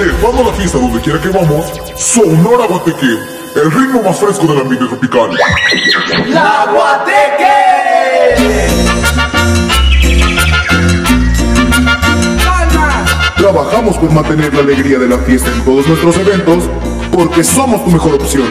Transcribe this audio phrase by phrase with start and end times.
[0.00, 3.18] Llevando la fiesta donde quiera que vamos, Sonora Guateque,
[3.56, 5.28] el ritmo más fresco del ambiente tropical.
[6.28, 8.66] ¡La Guateque!
[13.36, 16.64] Trabajamos por mantener la alegría de la fiesta en todos nuestros eventos,
[17.12, 18.50] porque somos tu mejor opción.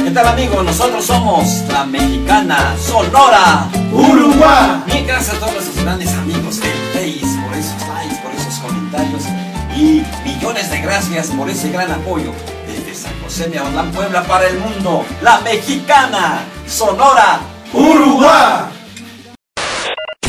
[0.03, 0.65] ¿Qué tal amigos?
[0.65, 4.83] Nosotros somos la mexicana Sonora Uruguay.
[4.85, 9.23] Bien, gracias a todos nuestros grandes amigos del Face por esos likes, por esos comentarios
[9.77, 12.33] y millones de gracias por ese gran apoyo
[12.67, 13.59] desde San José de
[13.93, 15.05] Puebla para el mundo.
[15.21, 17.39] La mexicana Sonora
[17.71, 18.80] Uruguay.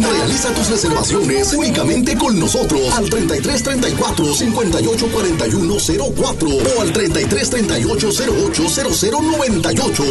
[0.00, 5.74] Realiza tus reservaciones únicamente con nosotros al 33 34 58 41
[6.16, 10.04] 04 o al 33 38 08 00 98.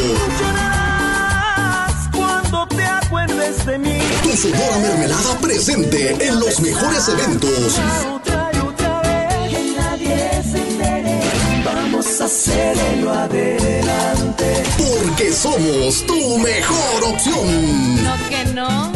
[2.15, 3.99] Cuando te acuerdes de mí.
[4.23, 7.79] Tu Sonora Mermelada presente en los mejores eventos.
[8.13, 9.49] Otra y otra vez.
[9.49, 11.19] Que nadie se entere.
[11.65, 14.63] Vamos a hacerlo adelante.
[14.77, 18.03] Porque somos tu mejor opción.
[18.03, 18.88] No que no.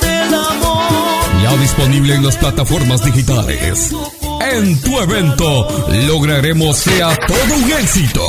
[1.51, 3.91] Ya disponible en las plataformas digitales.
[4.53, 5.67] En tu evento
[6.07, 8.25] lograremos sea todo un éxito.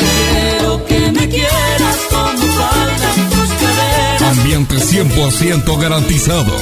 [0.00, 4.22] Quiero que me quieras como faltan tus caderas.
[4.38, 6.52] Ambiente 100% garantizado.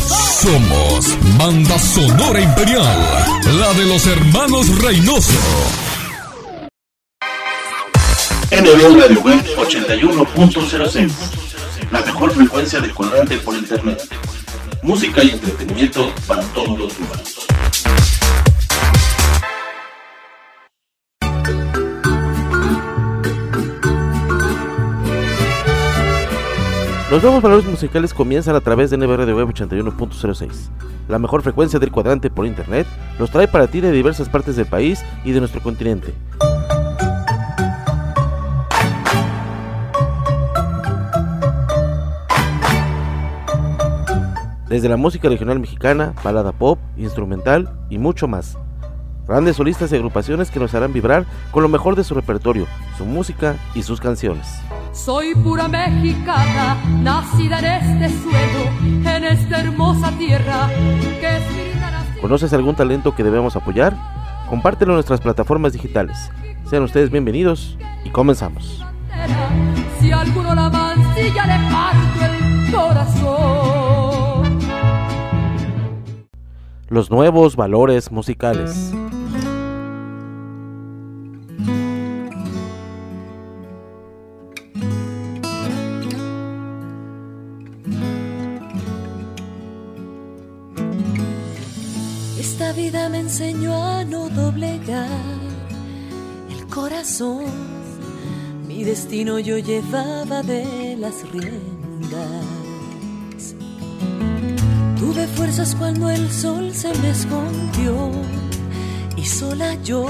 [0.41, 1.07] Somos
[1.39, 2.99] Banda Sonora Imperial.
[3.59, 5.33] La de los hermanos Reynoso.
[8.65, 11.11] Web 81.06
[11.91, 14.01] La mejor frecuencia de cuadrante por internet.
[14.83, 17.47] Música y entretenimiento para todos los humanos.
[27.11, 30.71] Los nuevos valores musicales comienzan a través de NBR de Web 81.06.
[31.09, 32.87] La mejor frecuencia del cuadrante por internet
[33.19, 36.15] los trae para ti de diversas partes del país y de nuestro continente.
[44.73, 48.57] Desde la música regional mexicana, balada pop, instrumental y mucho más.
[49.29, 52.67] Grandes solistas y agrupaciones que nos harán vibrar con lo mejor de su repertorio,
[52.97, 54.63] su música y sus canciones.
[54.93, 60.71] Soy pura mexicana, nacida en este suelo, en esta hermosa tierra
[61.21, 61.43] que es.
[62.23, 63.95] ¿Conoces algún talento que debemos apoyar?
[64.49, 66.31] Compártelo en nuestras plataformas digitales.
[66.65, 67.77] Sean ustedes bienvenidos
[68.07, 68.83] y comenzamos.
[70.01, 73.82] Si alguno la mancilla le parto el corazón.
[76.93, 78.93] Los nuevos valores musicales.
[92.39, 95.09] Esta vida me enseñó a no doblegar
[96.51, 97.47] el corazón.
[98.69, 102.52] Mi destino yo llevaba de las riendas.
[105.37, 108.11] Fuerzas cuando el sol se me escondió
[109.17, 110.07] y sola yo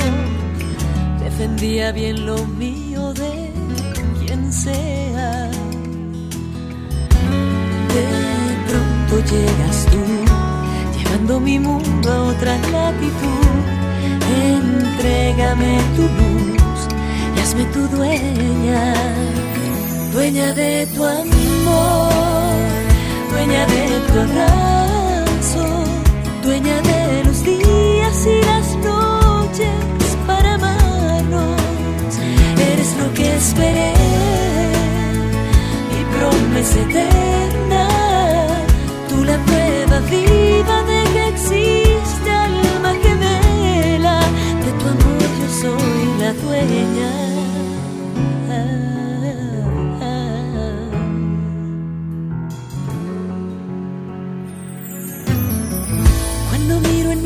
[1.22, 3.50] defendía bien lo mío de
[4.18, 5.50] quien sea.
[7.94, 8.06] De
[8.68, 10.02] pronto llegas tú
[10.98, 13.42] llevando mi mundo a otra latitud.
[14.34, 16.80] Entrégame tu luz
[17.36, 18.94] y hazme tu dueña,
[20.12, 22.12] dueña de tu amor,
[23.30, 24.71] dueña de tu abrazo,
[26.42, 31.60] dueña de los días y las noches para amarnos.
[32.72, 33.92] Eres lo que esperé,
[35.90, 37.88] mi promesa eterna,
[39.08, 44.20] tú la prueba viva de que existe alma gemela,
[44.64, 47.31] de tu amor yo soy la dueña.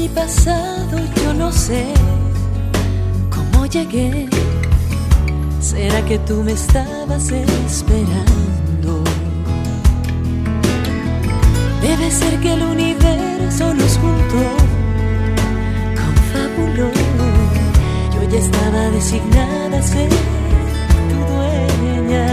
[0.08, 1.84] Pasado yo no sé
[3.34, 4.28] cómo llegué.
[5.60, 9.02] ¿Será que tú me estabas esperando?
[11.82, 14.44] Debe ser que el universo nos juntó,
[16.02, 16.90] confabuló.
[18.14, 20.08] Yo ya estaba designada a ser
[21.08, 22.26] tu dueña.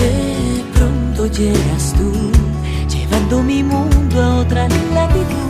[0.00, 2.27] De pronto llegas tú,
[3.28, 5.48] llevando mi mundo a otra latitud.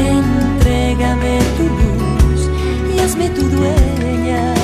[0.00, 2.50] Entrégame tu luz
[2.94, 4.54] y hazme tu dueña,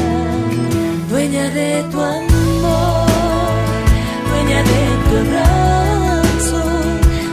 [1.11, 3.09] dueña de tu amor,
[4.31, 6.63] dueña de tu abrazo,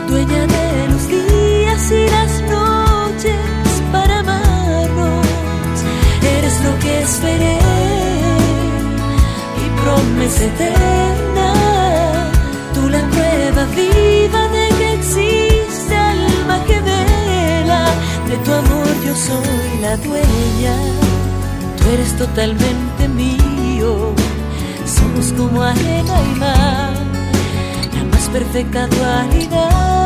[0.08, 5.26] dueña de los días y las noches para amarnos.
[6.38, 7.58] Eres lo que esperé,
[9.56, 11.52] mi promesa eterna,
[12.74, 13.85] tú la prueba viva
[18.36, 20.76] de tu amor yo soy la dueña,
[21.78, 24.12] tú eres totalmente mío,
[24.84, 26.92] somos como arena y mar
[27.94, 30.05] la más perfecta Dueña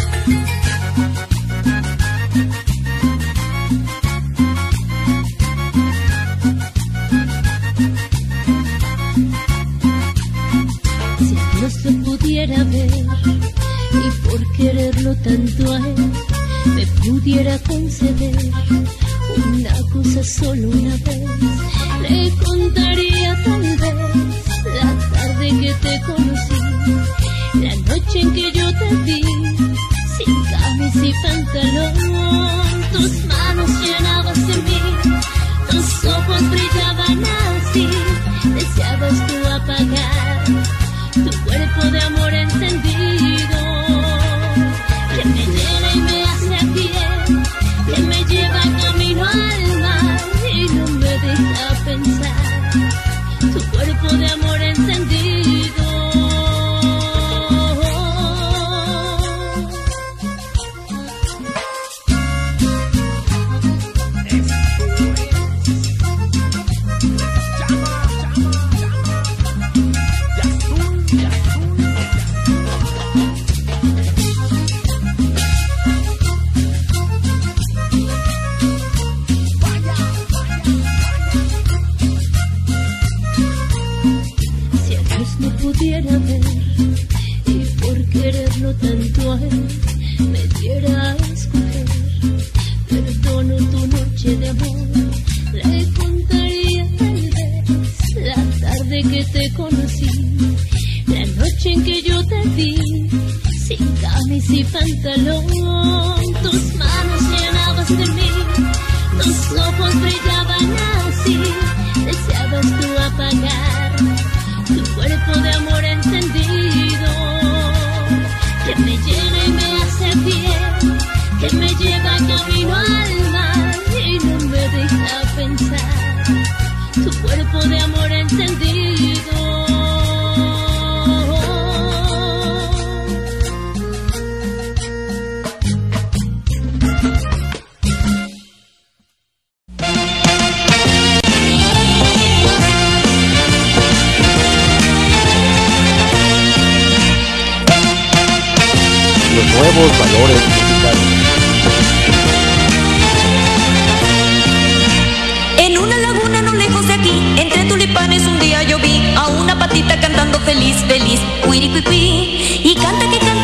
[159.99, 162.61] Cantando feliz, feliz, cuiricuicuí.
[162.63, 163.40] Y canta que canta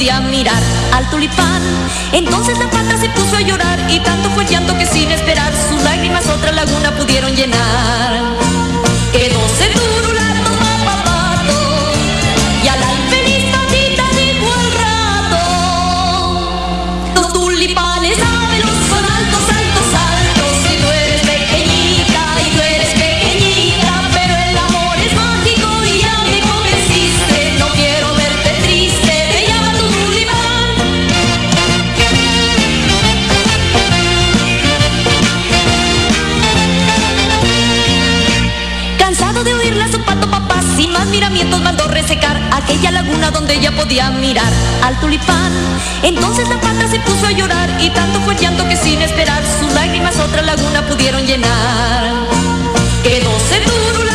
[0.00, 0.62] mirar
[0.94, 1.62] al tulipán.
[2.12, 5.82] Entonces la pata se puso a llorar y tanto fue llanto que sin esperar sus
[5.82, 8.40] lágrimas otra laguna pudieron llenar.
[41.70, 45.52] Mandó resecar aquella laguna donde ella podía mirar al tulipán.
[46.02, 49.72] Entonces la pata se puso a llorar y tanto fue llanto que sin esperar sus
[49.72, 52.12] lágrimas otra laguna pudieron llenar.
[53.04, 54.09] Quedóse turulato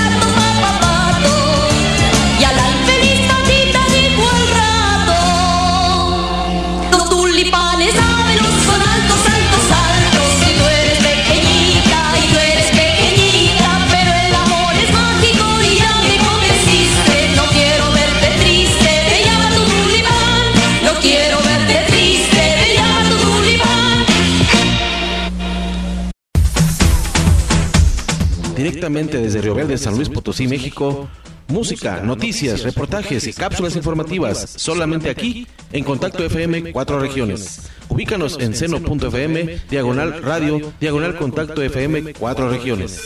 [28.85, 31.09] Directamente desde Río Verde, San Luis Potosí, México.
[31.47, 37.67] Música, noticias, reportajes y cápsulas informativas solamente aquí en Contacto FM Cuatro Regiones.
[37.89, 43.01] Ubícanos en seno.fm, diagonal radio, diagonal Contacto FM Cuatro Regiones.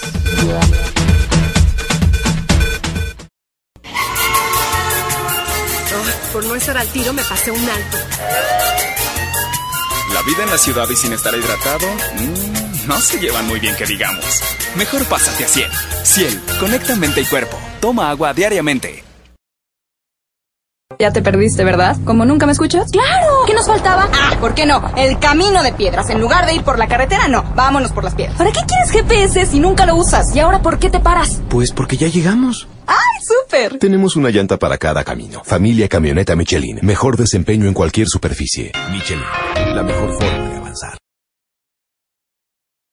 [5.96, 7.98] Oh, por no estar al tiro me pasé un alto.
[10.14, 12.59] La vida en la ciudad y sin estar hidratado, mm,
[12.90, 14.42] no se llevan muy bien que digamos.
[14.76, 15.70] Mejor pásate a Ciel.
[16.04, 17.56] Ciel, conecta mente y cuerpo.
[17.80, 19.04] Toma agua diariamente.
[20.98, 21.96] Ya te perdiste, ¿verdad?
[22.04, 22.92] ¿Como nunca me escuchas?
[22.92, 23.46] ¡Claro!
[23.46, 24.10] ¿Qué nos faltaba?
[24.12, 24.92] Ah, ¿por qué no?
[24.98, 26.10] El camino de piedras.
[26.10, 27.44] En lugar de ir por la carretera, no.
[27.56, 28.36] Vámonos por las piedras.
[28.36, 30.36] ¿Para qué quieres GPS si nunca lo usas?
[30.36, 31.42] ¿Y ahora por qué te paras?
[31.48, 32.68] Pues porque ya llegamos.
[32.88, 33.78] ¡Ay, súper!
[33.78, 35.44] Tenemos una llanta para cada camino.
[35.46, 36.80] Familia Camioneta Michelin.
[36.82, 38.72] Mejor desempeño en cualquier superficie.
[38.92, 39.24] Michelin.
[39.76, 40.98] La mejor forma de avanzar.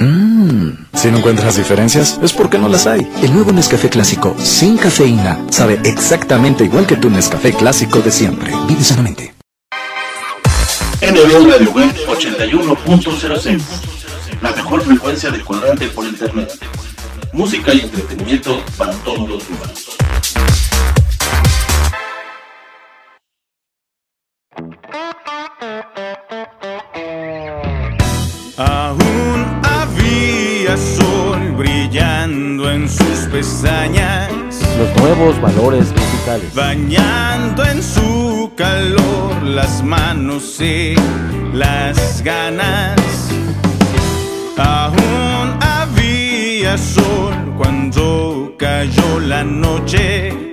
[0.00, 3.06] Mmm, si no encuentras diferencias, es porque no las hay.
[3.22, 8.50] El nuevo Nescafé clásico sin cafeína sabe exactamente igual que tu Nescafé clásico de siempre.
[8.66, 9.34] Vive sanamente.
[11.02, 13.60] NB Radio Web 81.06
[14.40, 16.50] La mejor frecuencia de cuadrante por internet.
[17.34, 19.96] Música y entretenimiento para todos los humanos.
[33.40, 34.28] Pestañas,
[34.76, 36.54] Los nuevos valores musicales.
[36.54, 40.94] bañando en su calor las manos y
[41.54, 43.00] las ganas.
[44.58, 50.49] Aún había sol cuando cayó la noche.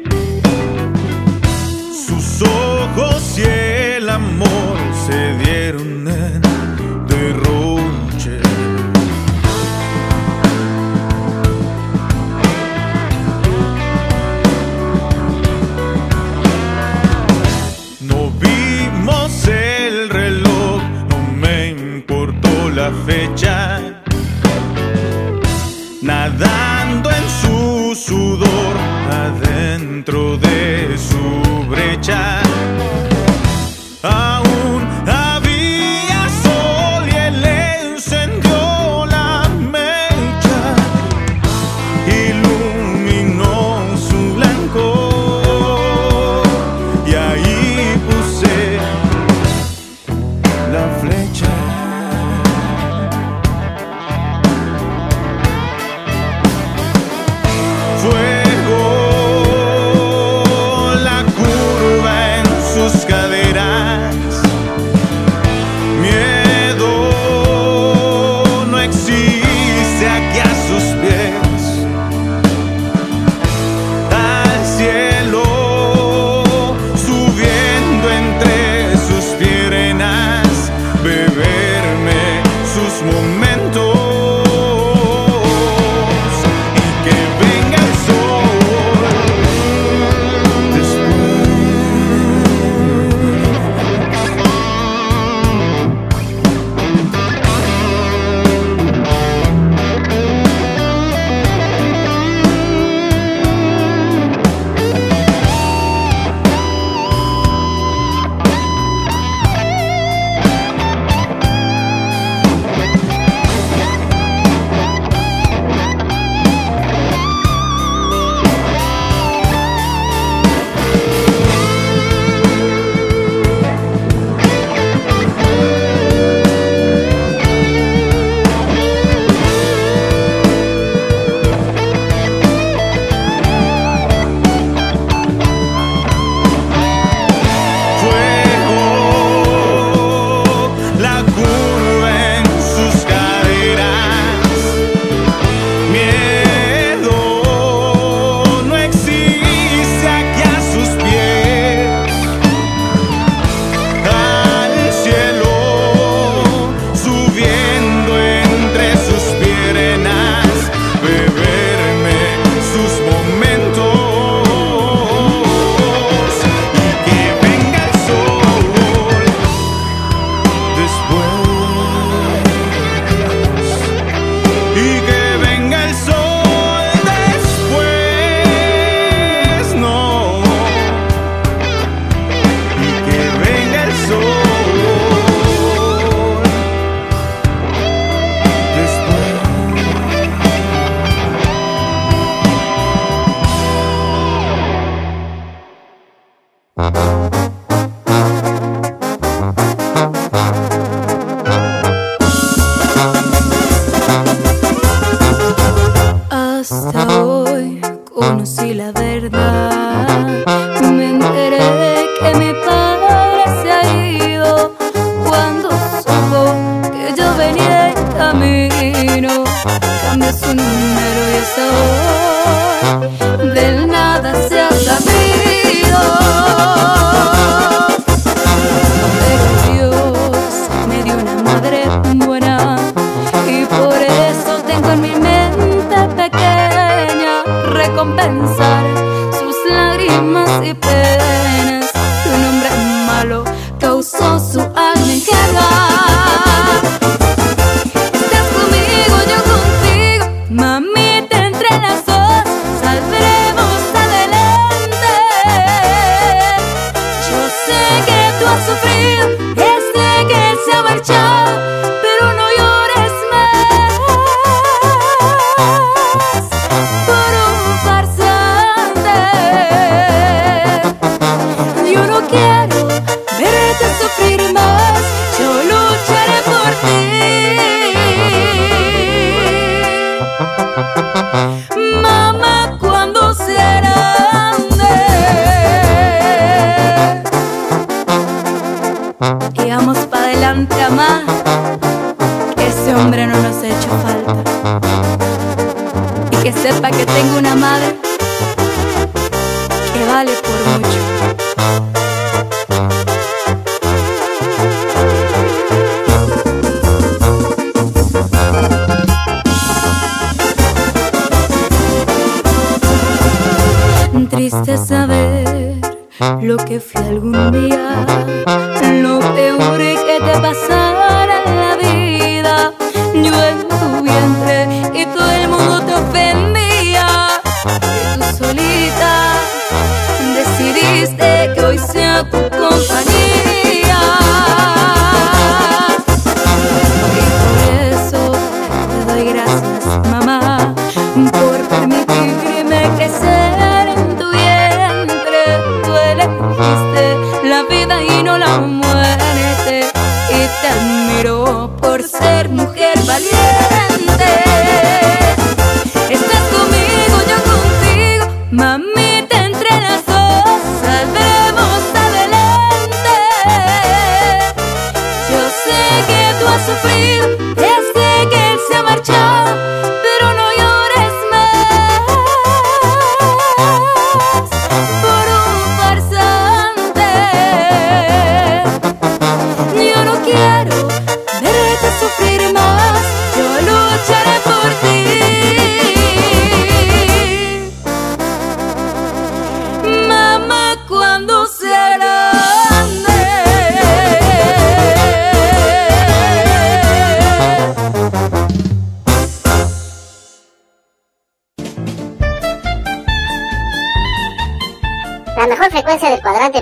[23.42, 23.77] La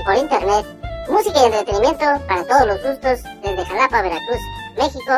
[0.04, 0.66] por internet,
[1.10, 4.40] música y entretenimiento para todos los gustos desde Jalapa, Veracruz,
[4.78, 5.14] México.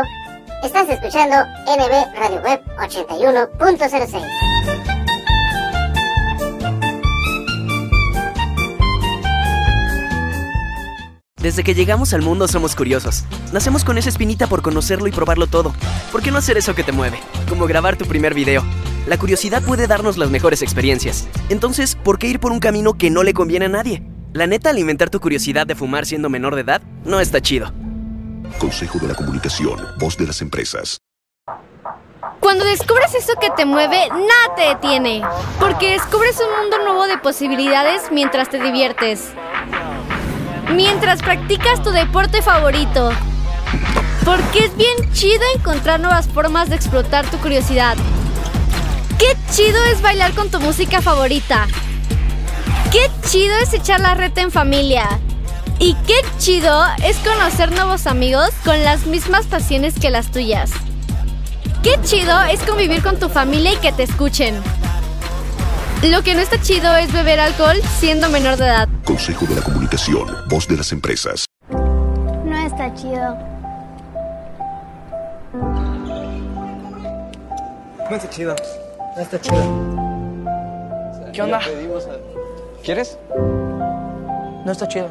[0.63, 1.35] Estás escuchando
[1.65, 4.21] NB Radio Web 81.06.
[11.41, 13.23] Desde que llegamos al mundo somos curiosos.
[13.53, 15.73] Nacemos con esa espinita por conocerlo y probarlo todo.
[16.11, 17.19] ¿Por qué no hacer eso que te mueve?
[17.47, 18.63] Como grabar tu primer video.
[19.07, 21.27] La curiosidad puede darnos las mejores experiencias.
[21.49, 24.03] Entonces, ¿por qué ir por un camino que no le conviene a nadie?
[24.37, 27.73] La neta, alimentar tu curiosidad de fumar siendo menor de edad no está chido.
[28.59, 30.99] Consejo de la Comunicación, voz de las empresas.
[32.39, 35.23] Cuando descubres eso que te mueve, nada te detiene.
[35.59, 39.31] Porque descubres un mundo nuevo de posibilidades mientras te diviertes.
[40.71, 43.09] Mientras practicas tu deporte favorito.
[44.23, 47.97] Porque es bien chido encontrar nuevas formas de explotar tu curiosidad.
[49.17, 51.65] Qué chido es bailar con tu música favorita.
[52.91, 55.07] Qué chido es echar la reta en familia.
[55.77, 60.71] Y qué chido es conocer nuevos amigos con las mismas pasiones que las tuyas.
[61.83, 64.55] Qué chido es convivir con tu familia y que te escuchen.
[66.01, 68.87] Lo que no está chido es beber alcohol siendo menor de edad.
[69.03, 71.45] Consejo de la Comunicación, voz de las empresas.
[71.69, 73.37] No está chido.
[78.09, 78.55] No está chido.
[79.15, 79.97] No está chido.
[81.33, 81.59] ¿Qué onda?
[82.83, 83.17] ¿Quieres?
[84.65, 85.09] No está chido.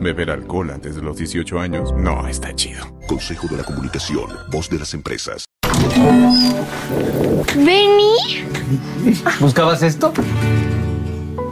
[0.00, 2.84] Beber alcohol antes de los 18 años no está chido.
[3.06, 5.46] Consejo de la Comunicación, voz de las empresas.
[7.54, 8.44] ¿Vení?
[9.40, 10.12] ¿Buscabas esto?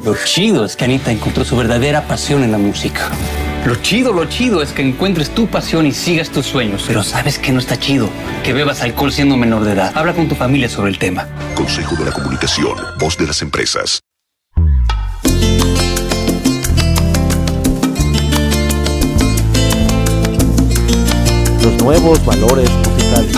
[0.05, 3.09] Lo chido es que Anita encontró su verdadera pasión en la música.
[3.65, 6.85] Lo chido, lo chido es que encuentres tu pasión y sigas tus sueños.
[6.87, 8.11] Pero ¿sabes que no está chido?
[8.43, 9.93] Que bebas alcohol siendo menor de edad.
[9.95, 11.27] Habla con tu familia sobre el tema.
[11.55, 14.04] Consejo de la Comunicación, voz de las empresas.
[21.85, 23.37] Nuevos valores musicales.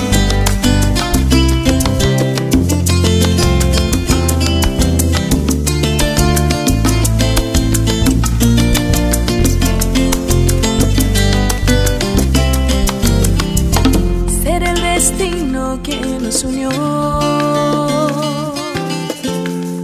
[14.45, 16.71] Ser el destino que nos unió.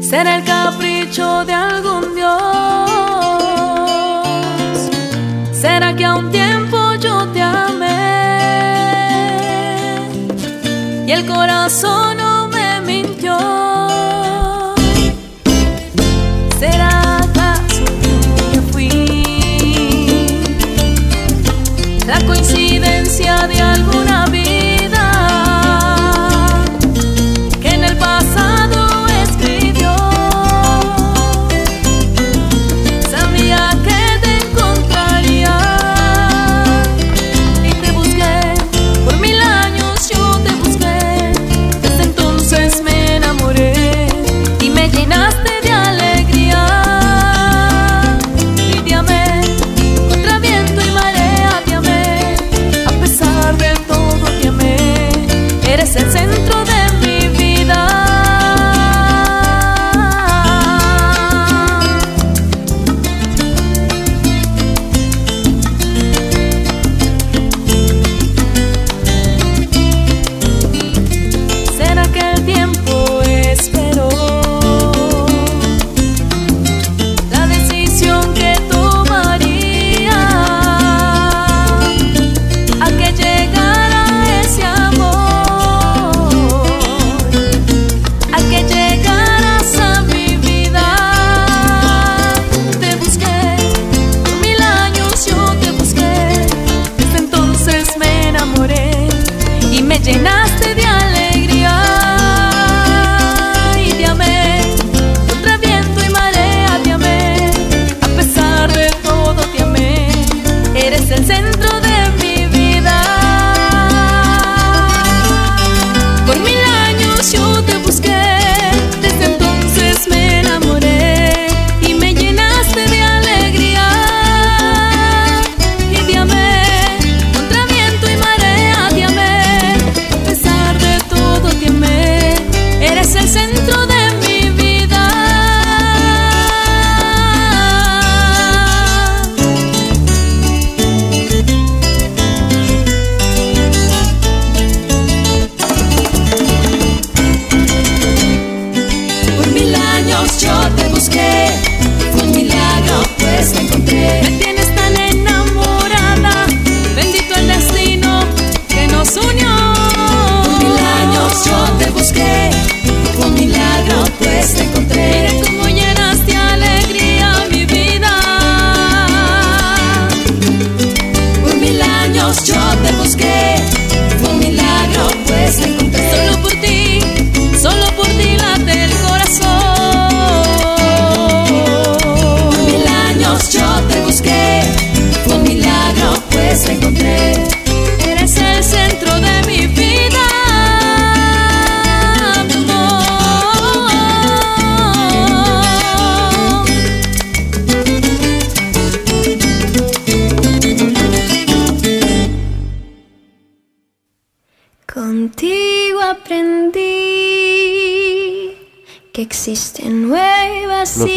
[0.01, 2.52] Ser el capricho de algún Dios.
[11.27, 12.22] Corazón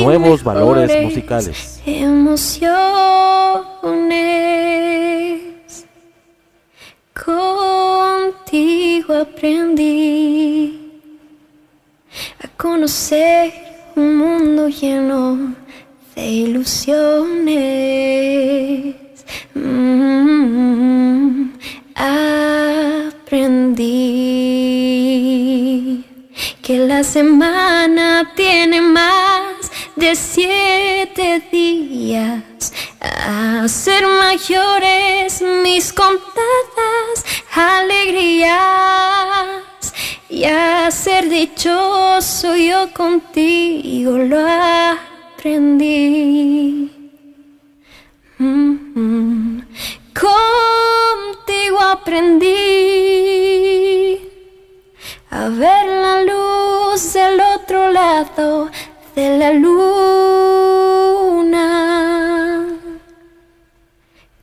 [0.06, 1.82] nuevos valores musicales.
[1.86, 2.76] Emociones.
[7.26, 10.92] Contigo aprendí
[12.44, 13.54] a conocer
[13.96, 15.56] un mundo lleno
[16.16, 17.56] de ilusiones.
[19.56, 21.50] Mm,
[21.96, 23.56] aprendí
[26.62, 29.45] que la semana tiene más
[29.96, 38.56] de siete días a ser mayores mis contadas alegrías
[40.30, 44.40] y a ser dichoso yo contigo lo
[45.38, 46.92] aprendí.
[48.38, 49.62] Mm,
[50.16, 52.48] Contigo aprendí
[55.30, 58.72] a ver la luz del otro lado
[59.16, 59.86] de la luna.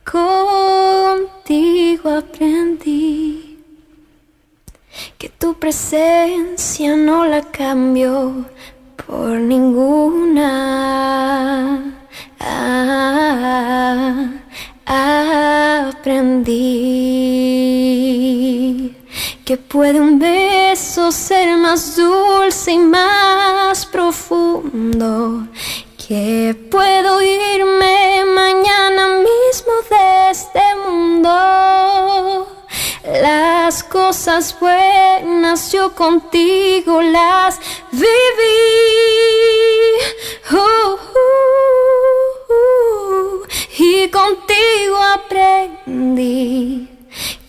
[0.03, 3.59] Contigo aprendí
[5.17, 8.45] que tu presencia no la cambio
[9.05, 10.49] por ninguna.
[12.39, 14.31] Ah,
[14.85, 16.93] aprendí
[19.45, 25.47] que puede un beso ser más dulce y más profundo.
[26.07, 32.47] Que puedo irme mañana mismo de este mundo.
[33.21, 37.59] Las cosas buenas yo contigo las
[37.91, 38.09] viví.
[40.51, 40.97] Uh, uh,
[42.53, 43.43] uh,
[43.77, 46.87] y contigo aprendí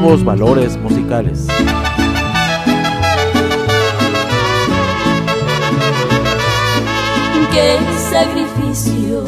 [0.00, 1.46] nuevos valores musicales.
[7.52, 7.78] qué
[8.10, 9.24] sacrificio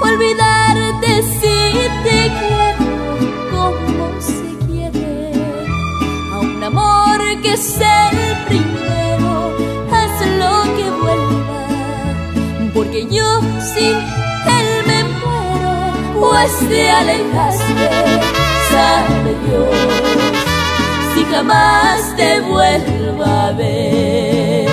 [0.00, 1.72] olvidarte si
[2.04, 2.86] te quiero
[3.50, 5.32] como se quiere
[6.32, 9.52] a un amor que es el primero
[9.92, 11.66] haz lo que vuelva
[12.72, 13.40] porque yo
[13.74, 13.96] sin
[14.56, 18.37] él me muero pues te alejaste
[18.78, 19.76] sabe Dios
[21.12, 24.68] si jamás te vuelva a ver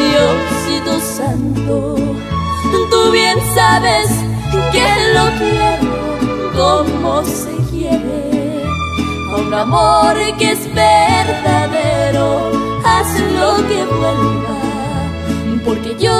[0.00, 1.76] Diosito Santo,
[2.90, 4.08] tú bien sabes
[4.74, 5.92] que lo quiero
[6.58, 8.64] como se quiere.
[9.32, 12.26] A un amor que es verdadero,
[12.84, 14.56] haz lo que vuelva.
[15.64, 16.16] Porque yo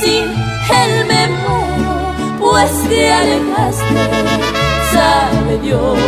[0.00, 0.24] sin
[0.80, 1.61] él me muero,
[2.52, 3.94] pues te alejaste,
[4.92, 5.98] sabe Dios,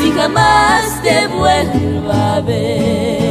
[0.00, 3.23] si jamás te vuelva a ver.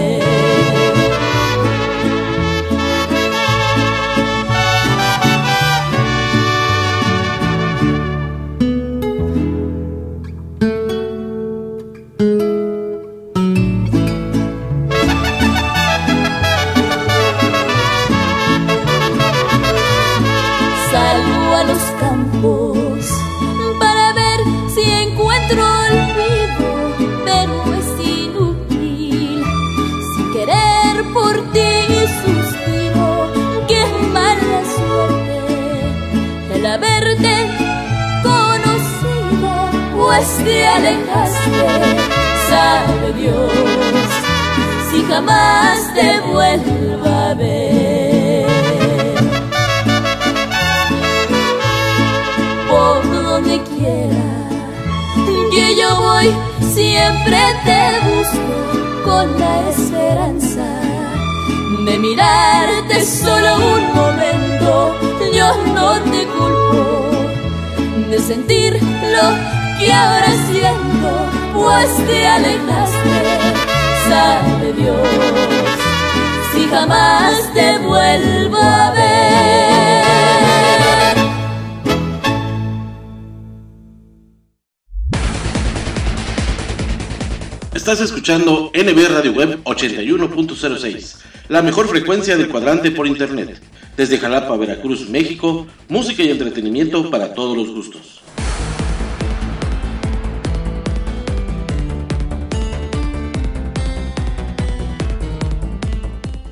[90.64, 91.16] 81.06,
[91.50, 93.60] la mejor frecuencia del cuadrante por internet.
[93.98, 98.22] Desde Jalapa, Veracruz, México, música y entretenimiento para todos los gustos.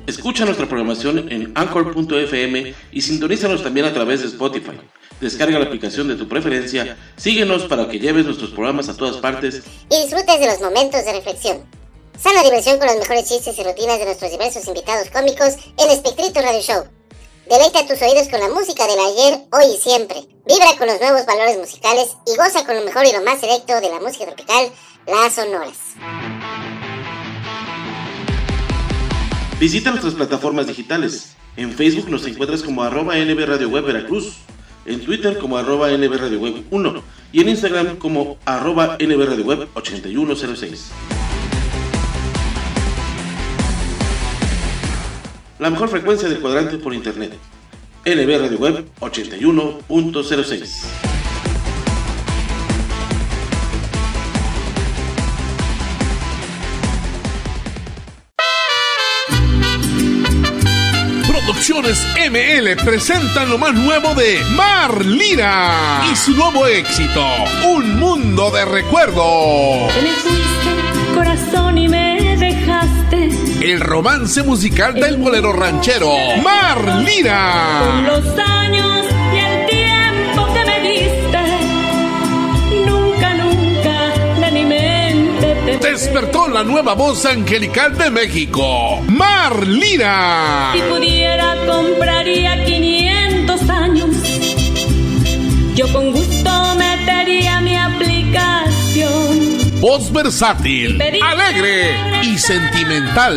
[0.06, 4.78] Escucha nuestra programación en anchor.fm y sintonízanos también a través de Spotify.
[5.20, 9.62] Descarga la aplicación de tu preferencia, síguenos para que lleves nuestros programas a todas partes
[9.90, 11.81] y disfrutes de los momentos de reflexión.
[12.18, 16.40] Sana diversión con los mejores chistes y rutinas de nuestros diversos invitados cómicos en Espectrito
[16.40, 16.84] Radio Show.
[17.48, 20.16] Deleita tus oídos con la música del ayer, hoy y siempre.
[20.46, 23.80] Vibra con los nuevos valores musicales y goza con lo mejor y lo más selecto
[23.80, 24.70] de la música tropical,
[25.06, 25.78] las sonoras.
[29.58, 31.34] Visita nuestras plataformas digitales.
[31.56, 34.34] En Facebook nos encuentras como arroba NB Web Veracruz,
[34.86, 37.02] en Twitter como arroba NB Radio Web 1
[37.32, 40.90] y en Instagram como arroba NB Radio Web 8106.
[45.62, 47.38] La mejor frecuencia del cuadrante por internet.
[48.04, 50.86] NB Radio Web 81.06.
[61.28, 67.24] Producciones ML presentan lo más nuevo de Mar Lira y su nuevo éxito,
[67.68, 69.86] Un Mundo de Recuerdo.
[73.62, 76.10] El romance musical del bolero ranchero,
[76.42, 77.92] Mar Lira.
[77.94, 81.38] Con los años y el tiempo que me diste,
[82.84, 90.72] nunca, nunca de mi mente te Despertó la nueva voz angelical de México, Mar Lira.
[90.74, 91.61] Si pudiera,
[99.92, 103.36] Voz versátil, alegre y sentimental.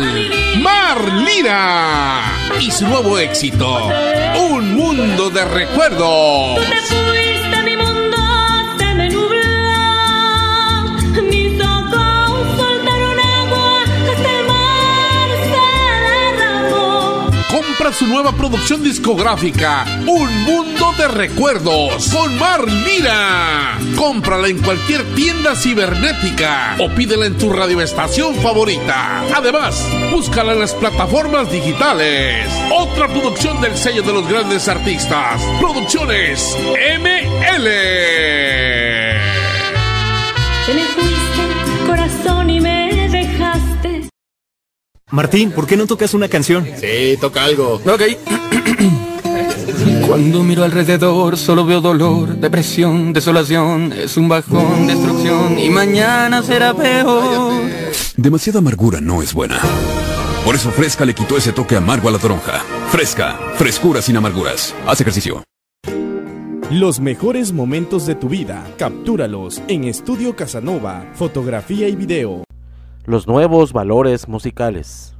[0.62, 2.22] Mar Lira.
[2.58, 3.90] Y su nuevo éxito,
[4.50, 6.58] Un Mundo de Recuerdos.
[17.50, 23.76] Compra su nueva producción discográfica, Un Mundo de Recuerdos, con Mar Lira.
[23.96, 29.24] Cómprala en cualquier tienda cibernética o pídela en tu radioestación favorita.
[29.34, 32.48] Además, búscala en las plataformas digitales.
[32.72, 35.42] Otra producción del sello de los grandes artistas.
[35.58, 36.56] Producciones
[37.00, 37.64] ML.
[40.66, 44.08] Te me fuiste, corazón, y me dejaste.
[45.10, 46.64] Martín, ¿por qué no tocas una canción?
[46.80, 47.82] Sí, toca algo.
[47.84, 48.02] Ok.
[50.04, 56.74] Cuando miro alrededor solo veo dolor, depresión, desolación, es un bajón, destrucción y mañana será
[56.74, 57.62] peor.
[58.16, 59.60] Demasiada amargura no es buena.
[60.44, 62.60] Por eso Fresca le quitó ese toque amargo a la toronja.
[62.90, 64.74] Fresca, frescura sin amarguras.
[64.86, 65.42] Haz ejercicio.
[66.70, 72.44] Los mejores momentos de tu vida, captúralos en Estudio Casanova, fotografía y video.
[73.04, 75.15] Los nuevos valores musicales.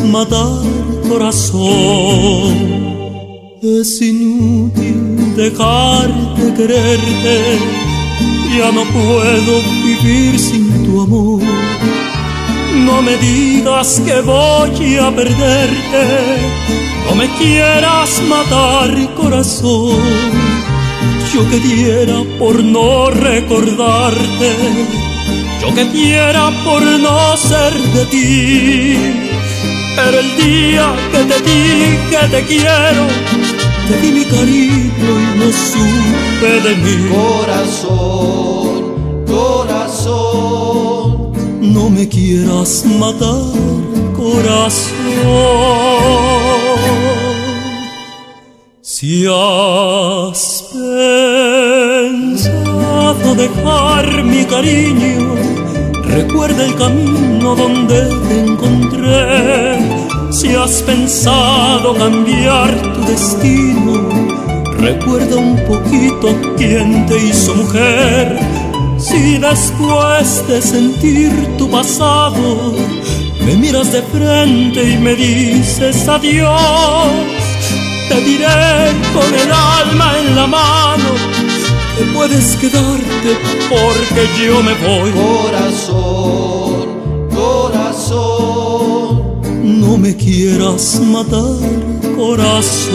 [0.00, 0.62] Matar,
[1.08, 2.76] corazón.
[3.62, 7.58] Es inútil dejarte quererte,
[8.56, 11.42] ya no puedo vivir sin tu amor.
[12.84, 16.04] No me digas que voy a perderte,
[17.08, 20.00] no me quieras matar, corazón.
[21.34, 24.50] Yo que diera por no recordarte,
[25.60, 29.35] yo que diera por no ser de ti.
[29.96, 33.06] Pero el día que te dije te quiero,
[33.88, 36.96] te di mi cariño y no supe de mí.
[37.14, 38.74] Corazón,
[39.26, 40.22] corazón,
[41.60, 43.40] no me quieras matar,
[44.14, 44.96] corazón.
[48.82, 50.40] Si has
[52.34, 55.36] pensado dejar mi cariño,
[56.16, 58.85] Recuerda el camino donde te encontré.
[60.30, 64.08] Si has pensado cambiar tu destino,
[64.78, 68.38] recuerda un poquito quién te hizo mujer.
[68.98, 72.74] Si después de sentir tu pasado,
[73.44, 77.10] me miras de frente y me dices adiós,
[78.08, 81.10] te diré con el alma en la mano
[81.96, 83.30] que puedes quedarte
[83.68, 85.10] porque yo me voy.
[85.12, 86.25] Corazón,
[90.06, 91.56] me quieras matar,
[92.16, 92.94] corazón.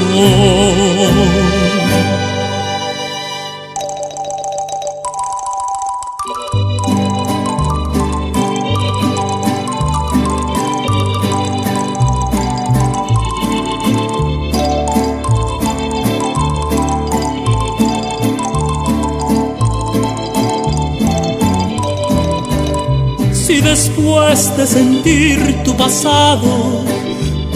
[23.33, 26.80] Si después de sentir tu pasado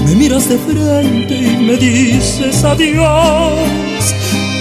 [0.06, 3.54] me miras de frente y me dices adiós,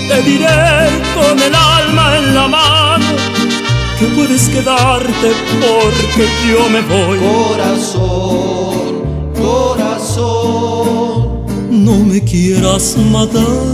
[0.08, 3.04] te diré con el alma en la mano
[3.98, 7.18] que puedes quedarte porque yo me voy.
[7.18, 9.02] Corazón,
[9.34, 10.34] corazón.
[11.70, 13.73] No me quieras matar.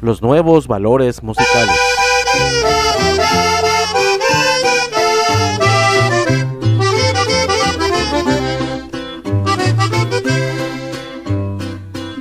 [0.00, 1.74] Los nuevos valores musicales.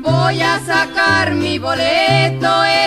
[0.02, 2.85] Voy a sacar mi boleto, ese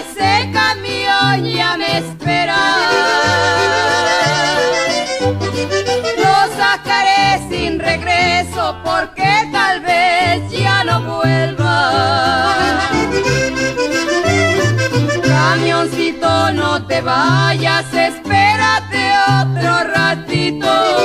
[17.00, 20.97] vayas, espérate otro ratito.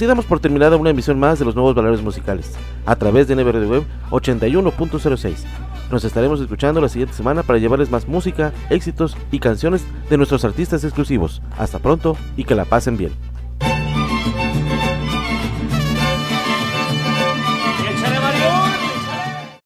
[0.00, 2.54] Así damos por terminada una emisión más de los nuevos valores musicales
[2.86, 5.44] a través de NBRD Web 81.06.
[5.90, 10.46] Nos estaremos escuchando la siguiente semana para llevarles más música, éxitos y canciones de nuestros
[10.46, 11.42] artistas exclusivos.
[11.58, 13.12] Hasta pronto y que la pasen bien.